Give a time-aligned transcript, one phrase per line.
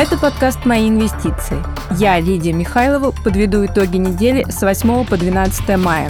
[0.00, 1.60] Это подкаст «Мои инвестиции».
[1.98, 6.08] Я, Лидия Михайлова, подведу итоги недели с 8 по 12 мая.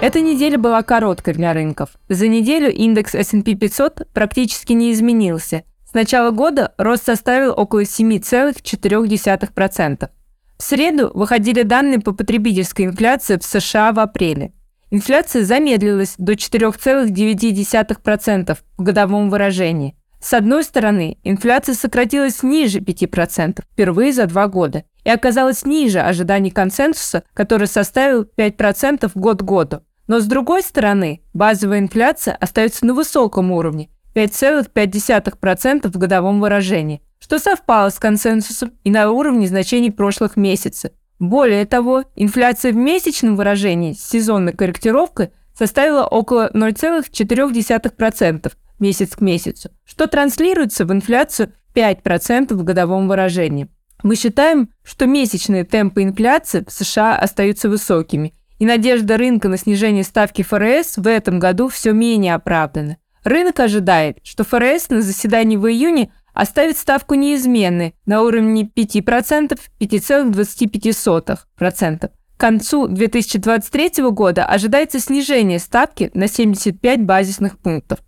[0.00, 1.90] Эта неделя была короткой для рынков.
[2.08, 5.64] За неделю индекс S&P 500 практически не изменился.
[5.86, 10.08] С начала года рост составил около 7,4%.
[10.56, 14.54] В среду выходили данные по потребительской инфляции в США в апреле.
[14.90, 19.94] Инфляция замедлилась до 4,9% в годовом выражении.
[20.20, 26.50] С одной стороны, инфляция сократилась ниже 5% впервые за два года и оказалась ниже ожиданий
[26.50, 29.80] консенсуса, который составил 5% год году.
[30.06, 37.38] Но с другой стороны, базовая инфляция остается на высоком уровне 5,5% в годовом выражении, что
[37.38, 40.92] совпало с консенсусом и на уровне значений прошлых месяцев.
[41.18, 49.70] Более того, инфляция в месячном выражении с сезонной корректировкой составила около 0,4% месяц к месяцу,
[49.84, 53.68] что транслируется в инфляцию 5% в годовом выражении.
[54.02, 60.04] Мы считаем, что месячные темпы инфляции в США остаются высокими, и надежда рынка на снижение
[60.04, 62.96] ставки ФРС в этом году все менее оправдана.
[63.24, 72.08] Рынок ожидает, что ФРС на заседании в июне оставит ставку неизменной на уровне 5% 5,25%.
[72.08, 77.98] К концу 2023 года ожидается снижение ставки на 75 базисных пунктов.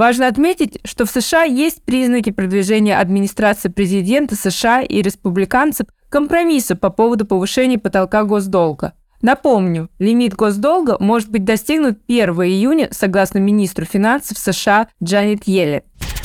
[0.00, 6.88] Важно отметить, что в США есть признаки продвижения администрации президента США и республиканцев компромисса по
[6.88, 8.94] поводу повышения потолка госдолга.
[9.20, 15.82] Напомню, лимит госдолга может быть достигнут 1 июня согласно министру финансов США Джанет Йеллен.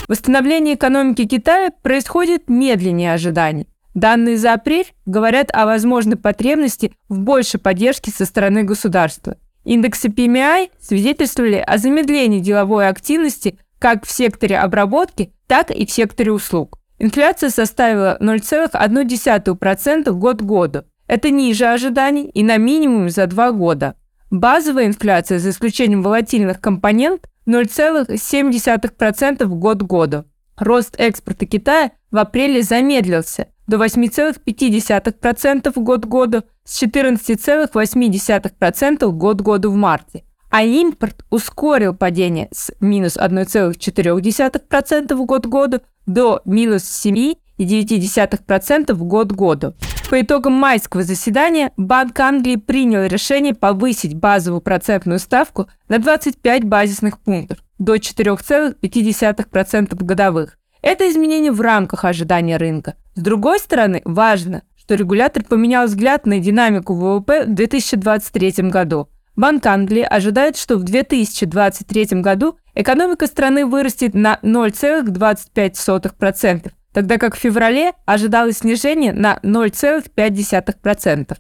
[0.08, 3.68] Восстановление экономики Китая происходит медленнее ожиданий.
[3.94, 9.36] Данные за апрель говорят о возможной потребности в большей поддержке со стороны государства.
[9.66, 16.32] Индексы PMI свидетельствовали о замедлении деловой активности как в секторе обработки, так и в секторе
[16.32, 16.80] услуг.
[16.98, 20.84] Инфляция составила 0,1% год к году.
[21.08, 23.96] Это ниже ожиданий и на минимуме за два года.
[24.32, 30.26] Базовая инфляция, за исключением волатильных компонент, 0,7% год к году.
[30.58, 39.42] Рост экспорта Китая в апреле замедлился до 8,5% год к году с 14,8% год к
[39.42, 40.24] году в марте
[40.56, 49.34] а импорт ускорил падение с минус 1,4% в год году до минус 7,9% в год
[49.34, 49.74] году.
[50.10, 57.20] По итогам майского заседания Банк Англии принял решение повысить базовую процентную ставку на 25 базисных
[57.20, 60.58] пунктов до 4,5% годовых.
[60.82, 62.96] Это изменение в рамках ожидания рынка.
[63.16, 69.66] С другой стороны, важно, что регулятор поменял взгляд на динамику ВВП в 2023 году– Банк
[69.66, 77.92] Англии ожидает, что в 2023 году экономика страны вырастет на 0,25%, тогда как в феврале
[78.06, 81.38] ожидалось снижение на 0,5%.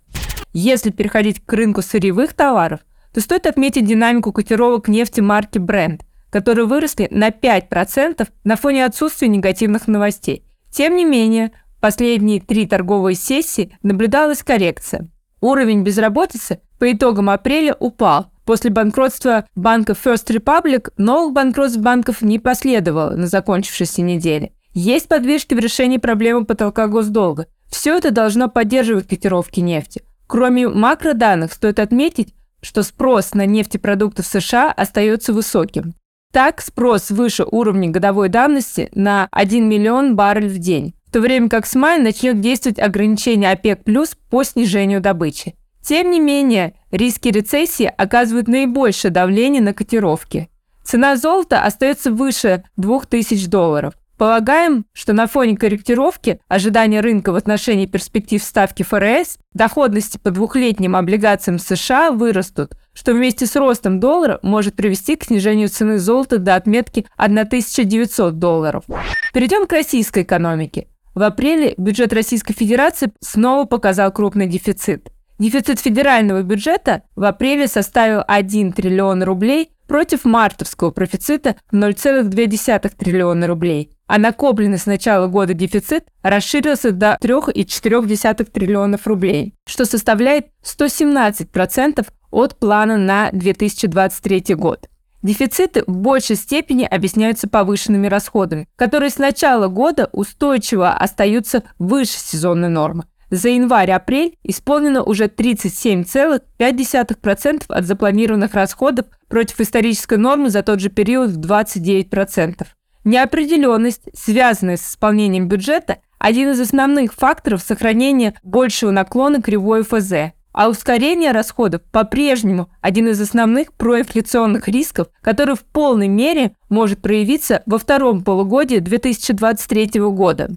[0.51, 2.81] Если переходить к рынку сырьевых товаров,
[3.13, 9.29] то стоит отметить динамику котировок нефти марки Brent, которые выросли на 5% на фоне отсутствия
[9.29, 10.43] негативных новостей.
[10.69, 15.07] Тем не менее, в последние три торговые сессии наблюдалась коррекция.
[15.39, 18.31] Уровень безработицы по итогам апреля упал.
[18.45, 24.51] После банкротства банка First Republic новых банкротств банков не последовало на закончившейся неделе.
[24.73, 27.47] Есть подвижки в решении проблемы потолка госдолга.
[27.69, 30.03] Все это должно поддерживать котировки нефти.
[30.27, 35.93] Кроме макроданных, стоит отметить, что спрос на нефтепродукты в США остается высоким.
[36.33, 41.47] Так, спрос выше уровня годовой давности на 1 миллион баррель в день, в то время
[41.47, 43.83] как с мая начнет действовать ограничение ОПЕК+,
[44.29, 45.55] по снижению добычи.
[45.85, 50.49] Тем не менее, риски рецессии оказывают наибольшее давление на котировки.
[50.83, 53.93] Цена золота остается выше 2000 долларов.
[54.17, 60.95] Полагаем, что на фоне корректировки ожидания рынка в отношении перспектив ставки ФРС доходности по двухлетним
[60.95, 66.55] облигациям США вырастут, что вместе с ростом доллара может привести к снижению цены золота до
[66.55, 68.85] отметки 1900 долларов.
[69.33, 70.87] Перейдем к российской экономике.
[71.13, 75.11] В апреле бюджет Российской Федерации снова показал крупный дефицит.
[75.37, 83.91] Дефицит федерального бюджета в апреле составил 1 триллион рублей против мартовского профицита 0,2 триллиона рублей,
[84.07, 92.57] а накопленный с начала года дефицит расширился до 3,4 триллионов рублей, что составляет 117% от
[92.57, 94.87] плана на 2023 год.
[95.21, 102.69] Дефициты в большей степени объясняются повышенными расходами, которые с начала года устойчиво остаются выше сезонной
[102.69, 103.05] нормы.
[103.29, 111.31] За январь-апрель исполнено уже 37,5% от запланированных расходов против исторической нормы за тот же период
[111.31, 112.65] в 29%.
[113.03, 120.69] Неопределенность, связанная с исполнением бюджета, один из основных факторов сохранения большего наклона кривой ФЗ, а
[120.69, 127.77] ускорение расходов по-прежнему один из основных проинфляционных рисков, который в полной мере может проявиться во
[127.77, 130.51] втором полугодии 2023 года.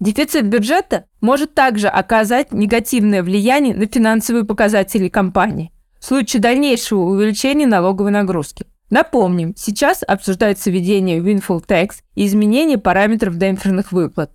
[0.00, 7.66] Дефицит бюджета может также оказать негативное влияние на финансовые показатели компании в случае дальнейшего увеличения
[7.66, 8.66] налоговой нагрузки.
[8.90, 14.30] Напомним, сейчас обсуждается введение Windfall Tax и изменение параметров демпферных выплат.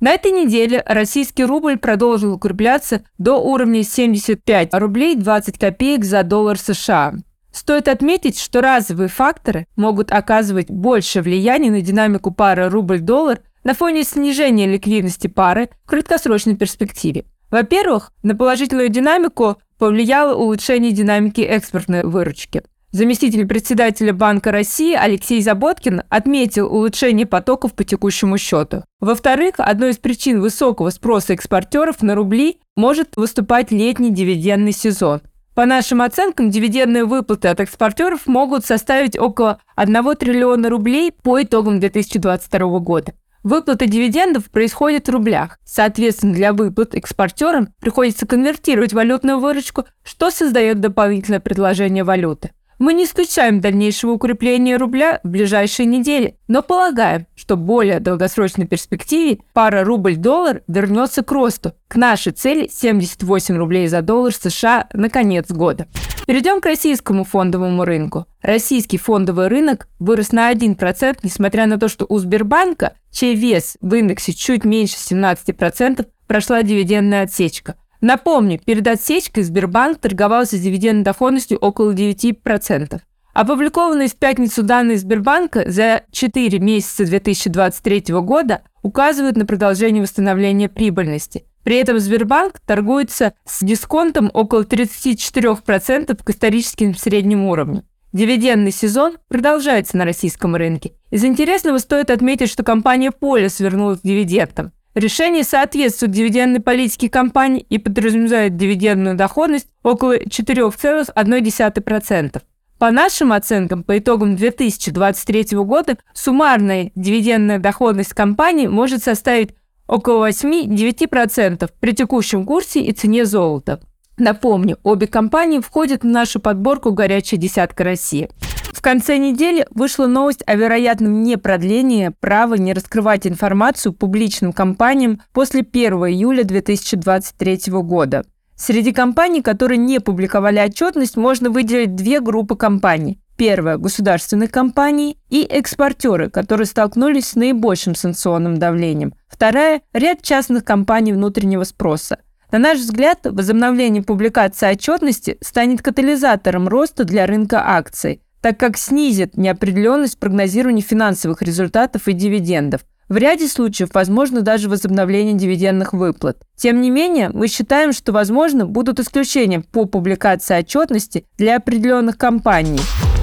[0.00, 6.56] На этой неделе российский рубль продолжил укрепляться до уровня 75 рублей 20 копеек за доллар
[6.56, 7.14] США.
[7.50, 14.02] Стоит отметить, что разовые факторы могут оказывать большее влияние на динамику пары рубль-доллар на фоне
[14.02, 17.26] снижения ликвидности пары в краткосрочной перспективе.
[17.50, 22.62] Во-первых, на положительную динамику повлияло улучшение динамики экспортной выручки.
[22.92, 28.84] Заместитель председателя Банка России Алексей Заботкин отметил улучшение потоков по текущему счету.
[29.00, 35.20] Во-вторых, одной из причин высокого спроса экспортеров на рубли может выступать летний дивидендный сезон.
[35.54, 41.80] По нашим оценкам, дивидендные выплаты от экспортеров могут составить около 1 триллиона рублей по итогам
[41.80, 43.12] 2022 года.
[43.48, 45.58] Выплаты дивидендов происходят в рублях.
[45.64, 52.50] Соответственно, для выплат экспортерам приходится конвертировать валютную выручку, что создает дополнительное предложение валюты.
[52.78, 58.68] Мы не исключаем дальнейшего укрепления рубля в ближайшие недели, но полагаем, что в более долгосрочной
[58.68, 65.10] перспективе пара рубль-доллар вернется к росту, к нашей цели 78 рублей за доллар США на
[65.10, 65.88] конец года.
[66.28, 68.26] Перейдем к российскому фондовому рынку.
[68.42, 73.92] Российский фондовый рынок вырос на 1%, несмотря на то, что у Сбербанка, чей вес в
[73.92, 81.92] индексе чуть меньше 17%, прошла дивидендная отсечка– Напомню, перед отсечкой Сбербанк торговался дивидендной доходностью около
[81.92, 83.00] 9%.
[83.34, 91.44] Опубликованные в пятницу данные Сбербанка за 4 месяца 2023 года указывают на продолжение восстановления прибыльности.
[91.62, 97.84] При этом Сбербанк торгуется с дисконтом около 34% к историческим средним уровням.
[98.12, 100.92] Дивидендный сезон продолжается на российском рынке.
[101.10, 104.72] Из интересного стоит отметить, что компания Полис вернулась к дивидендам.
[104.98, 112.42] Решение соответствует дивидендной политике компании и подразумевает дивидендную доходность около 4,1%.
[112.80, 119.50] По нашим оценкам, по итогам 2023 года суммарная дивидендная доходность компании может составить
[119.86, 123.80] около 8-9% при текущем курсе и цене золота.
[124.16, 128.30] Напомню, обе компании входят в нашу подборку «Горячая десятка России».
[128.72, 135.60] В конце недели вышла новость о вероятном непродлении права не раскрывать информацию публичным компаниям после
[135.60, 138.24] 1 июля 2023 года.
[138.56, 143.20] Среди компаний, которые не публиковали отчетность, можно выделить две группы компаний.
[143.36, 149.14] Первая– государственные компании и экспортеры, которые столкнулись с наибольшим санкционным давлением.
[149.28, 152.18] Вторая– ряд частных компаний внутреннего спроса.
[152.50, 159.36] На наш взгляд, возобновление публикации отчетности станет катализатором роста для рынка акций– так как снизит
[159.36, 162.82] неопределенность прогнозирования финансовых результатов и дивидендов.
[163.08, 166.36] В ряде случаев возможно даже возобновление дивидендных выплат.
[166.56, 172.80] Тем не менее, мы считаем, что возможно будут исключения по публикации отчетности для определенных компаний.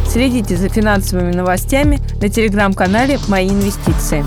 [0.08, 4.26] Следите за финансовыми новостями на телеграм-канале «Мои инвестиции».